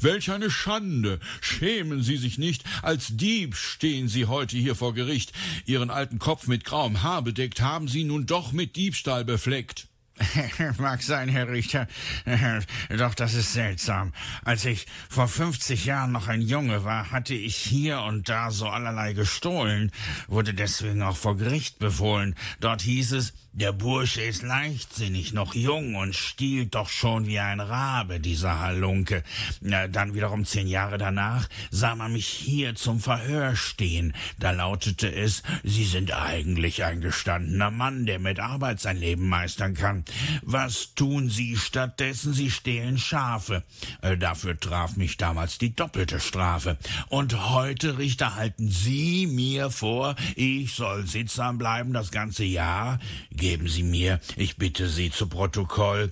[0.00, 1.20] Welch eine Schande!
[1.40, 5.32] Schämen Sie sich nicht, als Dieb stehen Sie heute hier vor Gericht.
[5.66, 9.88] Ihren alten Kopf mit grauem Haar bedeckt, haben Sie nun doch mit Diebstahl befleckt.
[10.78, 11.88] Mag sein, Herr Richter.
[12.96, 14.12] Doch das ist seltsam.
[14.44, 18.68] Als ich vor 50 Jahren noch ein Junge war, hatte ich hier und da so
[18.68, 19.90] allerlei gestohlen,
[20.28, 22.36] wurde deswegen auch vor Gericht befohlen.
[22.60, 27.60] Dort hieß es, der Bursche ist leichtsinnig, noch jung und stiehlt doch schon wie ein
[27.60, 29.22] Rabe, dieser Halunke.
[29.60, 34.12] Dann wiederum zehn Jahre danach sah man mich hier zum Verhör stehen.
[34.40, 39.74] Da lautete es, Sie sind eigentlich ein gestandener Mann, der mit Arbeit sein Leben meistern
[39.74, 40.04] kann.
[40.42, 42.34] Was tun Sie stattdessen?
[42.34, 43.62] Sie stehlen Schafe.
[44.02, 46.76] Äh, Dafür traf mich damals die doppelte Strafe.
[47.08, 52.98] Und heute, Richter, halten Sie mir vor, ich soll sittsam bleiben das ganze Jahr?
[53.44, 56.10] Geben Sie mir, ich bitte Sie zu Protokoll,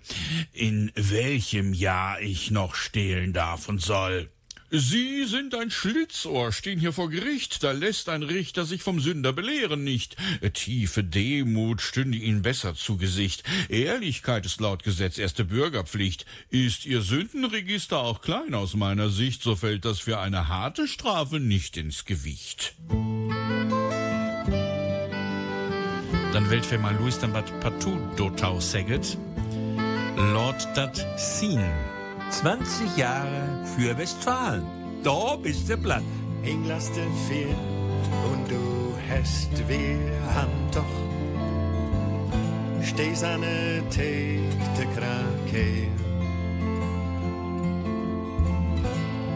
[0.52, 4.28] in welchem Jahr ich noch stehlen darf und soll.
[4.70, 9.32] Sie sind ein Schlitzohr, stehen hier vor Gericht, da lässt ein Richter sich vom Sünder
[9.32, 10.14] belehren nicht.
[10.52, 13.44] Tiefe Demut stünde Ihnen besser zu Gesicht.
[13.70, 16.26] Ehrlichkeit ist laut Gesetz erste Bürgerpflicht.
[16.50, 21.40] Ist Ihr Sündenregister auch klein aus meiner Sicht, so fällt das für eine harte Strafe
[21.40, 22.74] nicht ins Gewicht.
[26.32, 29.18] Dann wählt wir mal Louis dann wat partout dotau säget.
[30.16, 31.70] Lord dat Scene.
[32.30, 34.64] 20 Jahre für Westfalen.
[35.02, 36.02] Da bist du platt.
[36.42, 37.54] Ich lass dir viel
[38.32, 39.98] und du hast wir
[40.34, 41.12] haben doch
[42.92, 45.88] stehst an der Tekte Krake.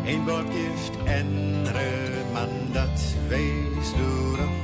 [0.07, 2.99] Ein Wort gift ändere man, dat
[3.31, 4.56] weißt du doch.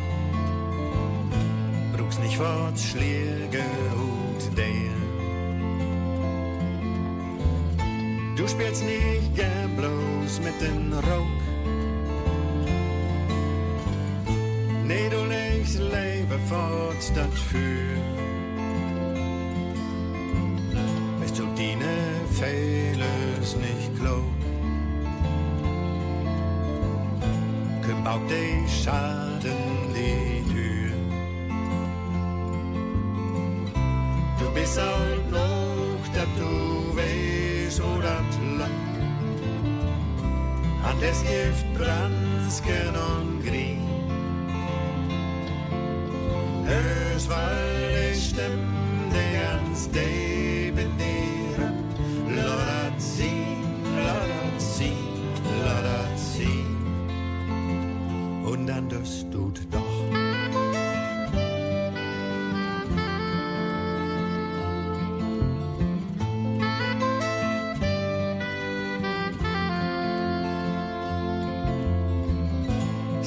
[2.22, 3.64] Nicht fort Schläge
[3.96, 4.92] und der.
[8.36, 11.40] Du spielst nicht gern bloß mit den Rock.
[14.86, 17.96] Nee, du legst Leben fort statt für.
[21.20, 21.94] Weißt du, deine
[22.38, 24.22] Fehler nicht klug.
[27.82, 29.32] Küm auch die Schaden
[29.94, 30.21] die
[41.32, 42.91] an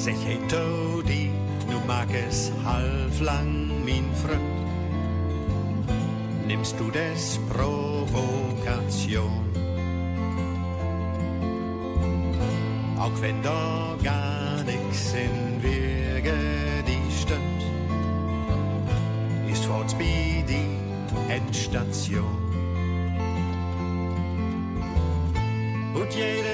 [0.06, 1.30] Sech hey Todi,
[1.68, 4.40] nu mag es halflang, mein Freund.
[6.46, 9.44] Nimmst du des Provokation?
[12.96, 16.38] Auch wenn da gar nix in Wege
[16.86, 17.62] die stund,
[19.50, 20.78] ist Fortsby die
[21.32, 22.36] Endstation.
[25.96, 26.45] Und jedes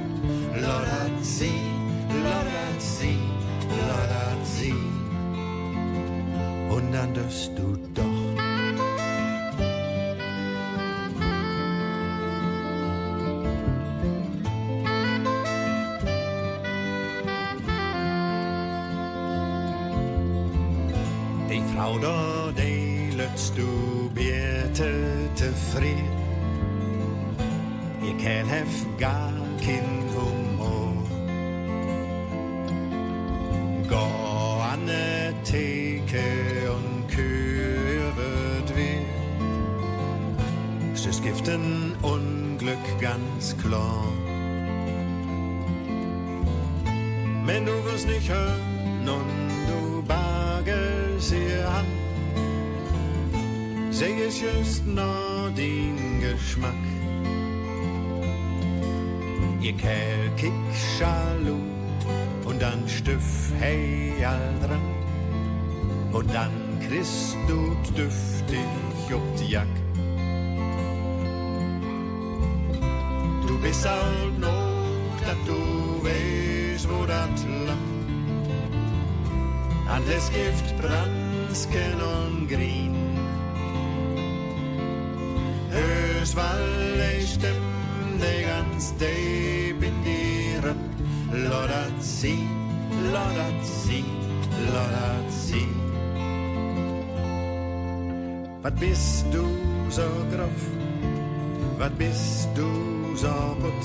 [0.56, 1.52] Lodert sie,
[2.10, 3.18] lodert sie,
[3.70, 4.74] lodert sie.
[6.70, 8.04] Und dann wirst du doch.
[21.50, 26.25] Die Frau da, die lässt du bitte tevreden.
[28.18, 30.94] Kerl hef gar kein Humor.
[33.90, 36.96] Gå an ne Theke und
[38.76, 39.16] weh.
[41.08, 44.04] Es gibt ein Unglück ganz klar.
[47.46, 51.86] Wenn du wirst nicht hören und du bagest ihr an,
[53.92, 56.95] seh es just nur den Geschmack.
[59.66, 60.54] Ihr Kerl kick
[60.96, 61.58] Schalu
[62.46, 64.80] und dann Stiff hey dran.
[66.14, 66.52] Und dann
[66.88, 68.60] kriegst du düftig
[69.12, 69.74] ob die Jack.
[73.48, 75.60] Du bist alt noch, dat du
[76.06, 77.88] weißt, wo dat lang.
[79.90, 83.18] Alles Gift, Bransken und Grün.
[85.72, 87.75] Hörst, weil ich stimm,
[88.20, 90.78] de ganz de bin dir ab.
[91.32, 92.48] Lodert sie,
[93.12, 94.06] lodert sie,
[94.72, 95.68] lodert sie.
[98.62, 99.46] Wat bist du
[99.90, 100.62] so grof?
[101.78, 102.68] Wat bist du
[103.16, 103.84] so put?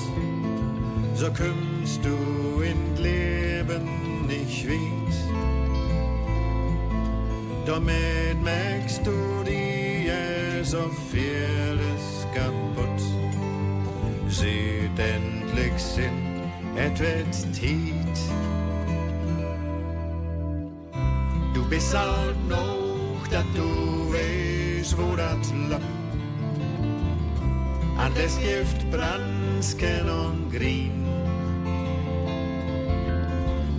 [1.15, 5.15] So kommst du in Leben nicht weit.
[7.65, 12.70] Damit merkst du dir so vieles kaputt.
[15.71, 16.41] Endlich Sinn,
[16.75, 18.19] et wird Tiet.
[21.53, 25.81] Du bist alt noch, dat du weißt, wo dat lang.
[27.97, 30.41] Alles Gift, Bransken und.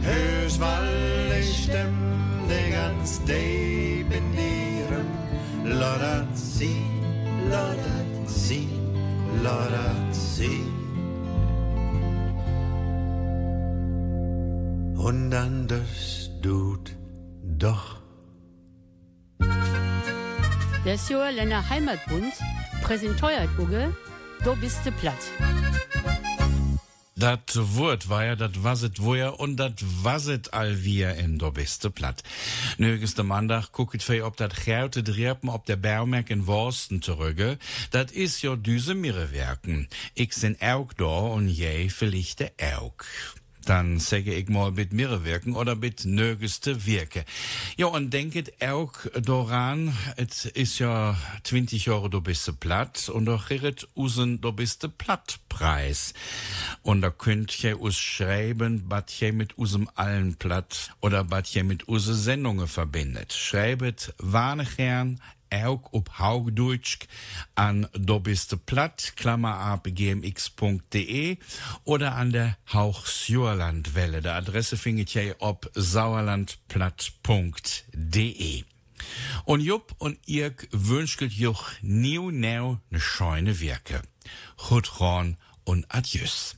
[0.03, 1.97] Hörst, weil ich stimm,
[2.49, 5.07] de ganz de benieren.
[5.65, 6.83] Lodert sie,
[7.49, 8.69] lodert sie,
[9.43, 9.92] lodert
[15.73, 16.97] Das tut
[17.59, 18.03] doch.
[20.85, 20.99] Der
[21.33, 22.35] Länder Heimatbund
[22.83, 23.97] präsentiert Uge,
[24.45, 25.25] du bist du platt.
[27.17, 31.89] Dat Wort war ja, dat waset woher und dat waset all wir in der beste
[31.91, 32.23] platt.
[32.77, 37.59] Nögeste Mandag gucket fei ob dat Gerte Driepen ob der Baumerk in Worsten zurücke.
[37.93, 39.89] Dat is ja düse Mirrewerken.
[40.15, 43.07] Ich sin Aug da und je vielleicht der Aug.
[43.65, 47.25] Dann säge ich mal mit Mirre wirken oder mit nögeste Wirke.
[47.77, 53.51] Ja, und denket auch daran, es ist ja 20 Jahre du bist platt und doch
[53.51, 56.15] redet usen du bist du platt Preis.
[56.83, 61.65] Und da könnt ihr us schreiben, bat ihr mit usem allen platt oder bat ihr
[61.65, 63.33] mit use Sendungen verbindet.
[63.33, 65.21] Schreibet warnegern
[65.53, 67.07] auch op Haugdeutsch
[67.55, 71.39] an dobiste platt, Klammer ab gmx.de
[71.85, 74.23] oder an der Hauchsjurlandwelle.
[74.23, 78.65] Der Adresse findet ihr op sauerlandplatt.de.
[79.45, 84.03] Und Jupp und Irk wünscht joch new new ne scheune Wirke.
[84.57, 86.57] Chutron und Adieus.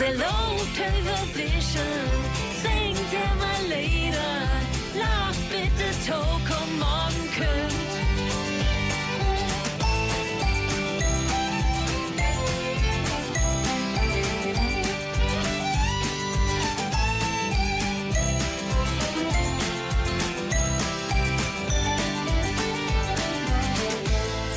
[0.00, 2.08] Sie lobt überwischen,
[2.62, 4.48] singt immer Lieder,
[4.94, 7.92] lacht bitte Toko morgen kümmt.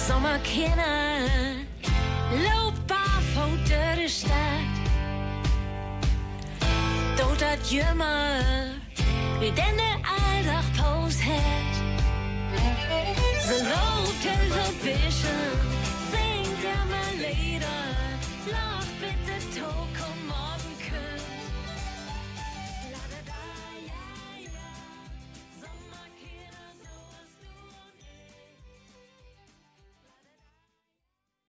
[0.08, 1.13] Sommerkinder, loop
[7.38, 8.42] dat jummer,
[9.40, 11.74] wie den de aldag poos het.
[13.46, 15.83] Ze loopt heel zo vision,